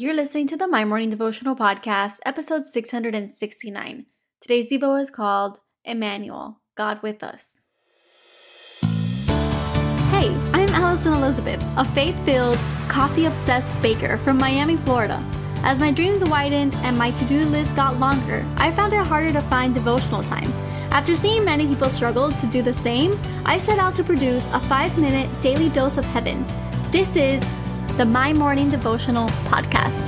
[0.00, 4.06] You're listening to the My Morning Devotional Podcast, episode 669.
[4.40, 7.68] Today's Devo is called Emmanuel, God with Us.
[8.80, 15.20] Hey, I'm Alison Elizabeth, a faith filled, coffee obsessed baker from Miami, Florida.
[15.64, 19.32] As my dreams widened and my to do list got longer, I found it harder
[19.32, 20.52] to find devotional time.
[20.92, 24.60] After seeing many people struggle to do the same, I set out to produce a
[24.60, 26.46] five minute daily dose of heaven.
[26.92, 27.42] This is
[27.98, 30.06] the My Morning Devotional podcast.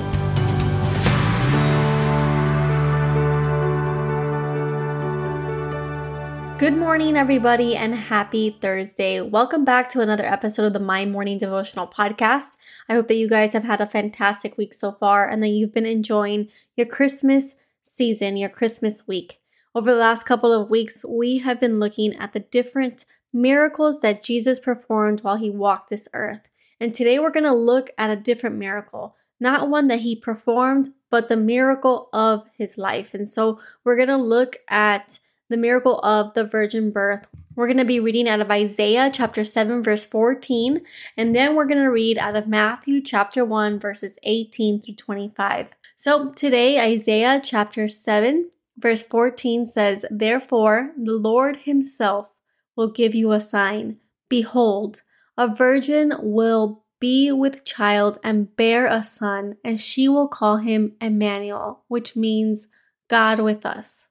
[6.57, 9.21] Good morning, everybody, and happy Thursday.
[9.21, 12.59] Welcome back to another episode of the My Morning Devotional podcast.
[12.89, 15.75] I hope that you guys have had a fantastic week so far and that you've
[15.75, 19.41] been enjoying your Christmas season, your Christmas week.
[19.75, 24.23] Over the last couple of weeks, we have been looking at the different miracles that
[24.23, 26.50] Jesus performed while he walked this earth.
[26.80, 30.89] And today we're going to look at a different miracle, not one that he performed,
[31.11, 33.12] but the miracle of his life.
[33.12, 35.20] And so we're going to look at
[35.51, 37.28] the miracle of the virgin birth.
[37.55, 40.81] We're going to be reading out of Isaiah chapter 7, verse 14,
[41.17, 45.67] and then we're going to read out of Matthew chapter 1, verses 18 through 25.
[45.97, 52.28] So today, Isaiah chapter 7, verse 14 says, Therefore, the Lord himself
[52.77, 53.98] will give you a sign.
[54.28, 55.03] Behold,
[55.36, 60.95] a virgin will be with child and bear a son, and she will call him
[61.00, 62.69] Emmanuel, which means
[63.09, 64.08] God with us.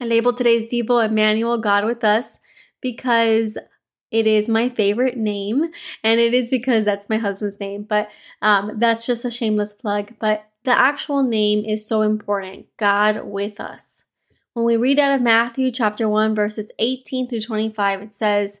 [0.00, 2.38] I labeled today's Devo Emmanuel, God with us,
[2.80, 3.58] because
[4.10, 5.66] it is my favorite name,
[6.02, 10.14] and it is because that's my husband's name, but um, that's just a shameless plug.
[10.18, 14.04] But the actual name is so important God with us.
[14.54, 18.60] When we read out of Matthew chapter 1, verses 18 through 25, it says,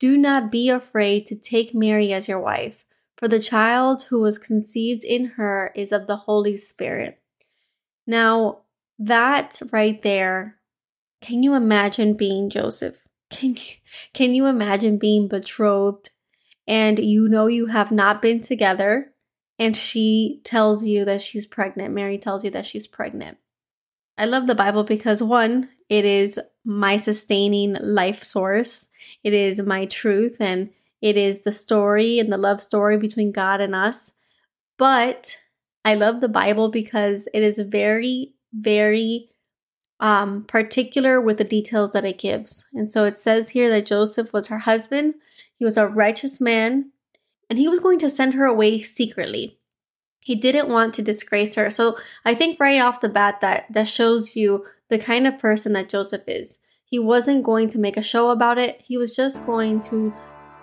[0.00, 2.84] do not be afraid to take Mary as your wife,
[3.16, 7.20] for the child who was conceived in her is of the Holy Spirit.
[8.06, 8.62] Now,
[8.98, 10.56] that right there,
[11.20, 12.96] can you imagine being Joseph?
[13.30, 13.76] Can you,
[14.12, 16.10] can you imagine being betrothed
[16.66, 19.12] and you know you have not been together
[19.56, 21.94] and she tells you that she's pregnant?
[21.94, 23.38] Mary tells you that she's pregnant.
[24.18, 28.88] I love the Bible because one, it is my sustaining life source.
[29.22, 33.60] It is my truth and it is the story and the love story between God
[33.60, 34.12] and us.
[34.76, 35.36] But
[35.84, 39.30] I love the Bible because it is very, very
[39.98, 42.66] um, particular with the details that it gives.
[42.74, 45.14] And so it says here that Joseph was her husband,
[45.56, 46.90] he was a righteous man,
[47.48, 49.58] and he was going to send her away secretly.
[50.20, 51.70] He didn't want to disgrace her.
[51.70, 55.72] So I think right off the bat that that shows you the kind of person
[55.74, 56.60] that Joseph is.
[56.90, 58.82] He wasn't going to make a show about it.
[58.84, 60.12] He was just going to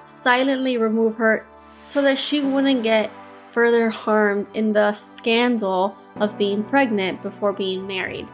[0.03, 1.47] silently remove her
[1.85, 3.09] so that she wouldn't get
[3.51, 8.27] further harmed in the scandal of being pregnant before being married.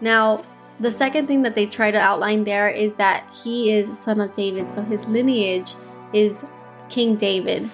[0.00, 0.44] Now,
[0.78, 4.32] the second thing that they try to outline there is that he is son of
[4.32, 5.74] David, so his lineage
[6.12, 6.46] is
[6.88, 7.68] King David.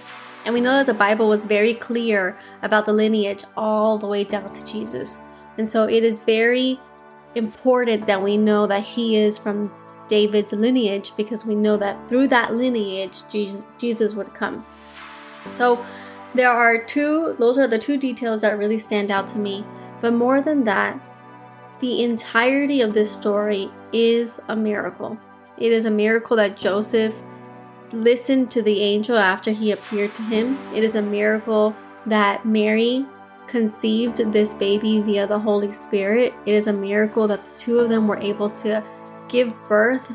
[0.45, 4.25] And we know that the Bible was very clear about the lineage all the way
[4.25, 5.19] down to Jesus.
[5.59, 6.81] And so it is very
[7.35, 9.73] important that we know that he is from
[10.09, 14.65] David's lineage because we know that through that lineage, Jesus, Jesus would come.
[15.51, 15.85] So
[16.35, 19.65] there are two, those are the two details that really stand out to me.
[20.01, 21.01] But more than that,
[21.81, 25.19] the entirety of this story is a miracle.
[25.59, 27.15] It is a miracle that Joseph
[27.93, 30.59] listened to the angel after he appeared to him.
[30.75, 31.77] It is a miracle
[32.07, 33.07] that Mary
[33.53, 36.33] conceived this baby via the Holy Spirit.
[36.47, 38.83] It is a miracle that the two of them were able to
[39.29, 40.11] give birth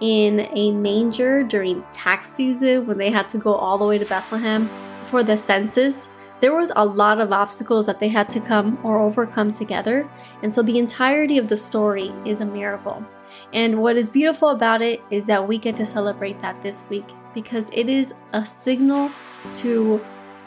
[0.00, 4.06] in a manger during tax season when they had to go all the way to
[4.06, 4.70] Bethlehem
[5.06, 6.06] for the census.
[6.40, 10.08] There was a lot of obstacles that they had to come or overcome together.
[10.44, 13.04] And so the entirety of the story is a miracle.
[13.52, 17.06] And what is beautiful about it is that we get to celebrate that this week
[17.34, 19.10] because it is a signal
[19.54, 20.00] to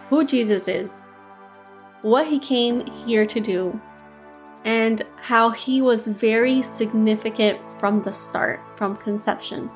[0.10, 1.04] who Jesus is,
[2.02, 3.80] what he came here to do,
[4.66, 9.70] and how he was very significant from the start, from conception.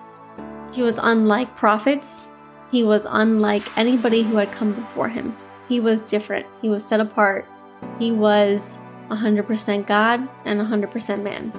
[0.74, 2.28] He was unlike prophets,
[2.72, 5.36] he was unlike anybody who had come before him.
[5.70, 7.48] He was different, he was set apart,
[8.00, 8.78] he was
[9.10, 11.52] 100% God and 100% man.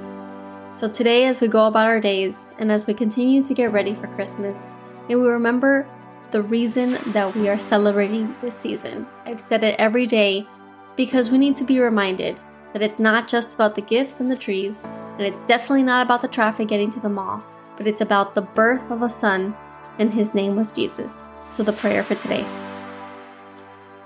[0.76, 3.94] So today, as we go about our days and as we continue to get ready
[3.94, 4.75] for Christmas,
[5.08, 5.87] may we remember
[6.34, 9.06] the reason that we are celebrating this season.
[9.25, 10.48] I've said it every day
[10.96, 12.40] because we need to be reminded
[12.72, 16.22] that it's not just about the gifts and the trees, and it's definitely not about
[16.22, 17.46] the traffic getting to the mall,
[17.76, 19.54] but it's about the birth of a son,
[20.00, 21.25] and his name was Jesus.
[21.46, 22.44] So, the prayer for today.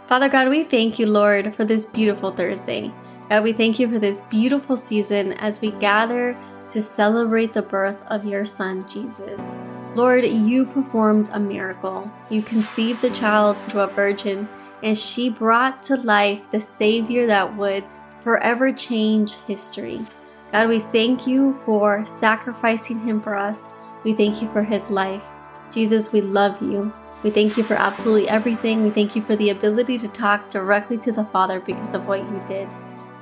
[0.06, 2.92] Father God, we thank you, Lord, for this beautiful Thursday.
[3.30, 6.36] God, we thank you for this beautiful season as we gather
[6.69, 9.54] to celebrate the birth of your son, Jesus.
[9.94, 12.11] Lord, you performed a miracle.
[12.31, 14.49] You conceived the child through a virgin,
[14.82, 17.85] and she brought to life the Savior that would
[18.20, 20.05] forever change history.
[20.52, 23.75] God, we thank you for sacrificing him for us.
[24.05, 25.23] We thank you for his life.
[25.70, 26.93] Jesus, we love you.
[27.23, 28.82] We thank you for absolutely everything.
[28.82, 32.20] We thank you for the ability to talk directly to the Father because of what
[32.20, 32.69] you did.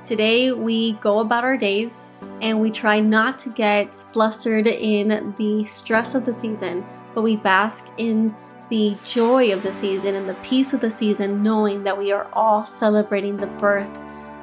[0.03, 2.07] Today, we go about our days
[2.41, 7.35] and we try not to get flustered in the stress of the season, but we
[7.35, 8.35] bask in
[8.69, 12.29] the joy of the season and the peace of the season, knowing that we are
[12.33, 13.89] all celebrating the birth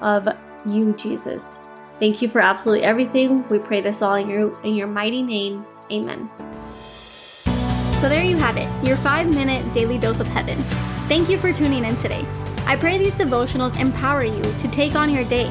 [0.00, 0.28] of
[0.66, 1.58] you, Jesus.
[2.00, 3.46] Thank you for absolutely everything.
[3.48, 5.64] We pray this all in your in your mighty name.
[5.92, 6.30] Amen.
[7.98, 10.60] So there you have it, your 5-minute daily dose of heaven.
[11.08, 12.26] Thank you for tuning in today.
[12.66, 15.50] I pray these devotionals empower you to take on your day.